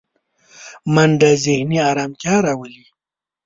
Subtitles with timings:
[0.93, 2.83] منډه ذهني ارامتیا راولي